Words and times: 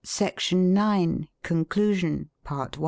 SECTION 0.03 0.75
IX. 0.75 1.27
CONCLUSION. 1.43 2.31
PART 2.43 2.75
I. 2.75 2.79